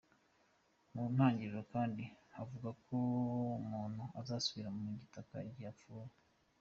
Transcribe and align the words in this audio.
Mu 0.91 1.03
itangiriro 1.11 1.61
kandi 1.73 2.03
havuga 2.35 2.69
ko 2.85 2.95
muntu 3.69 4.03
azasubira 4.19 4.69
mu 4.75 4.81
gitaka 5.01 5.35
igihe 5.49 5.69
apfuye. 5.73 6.11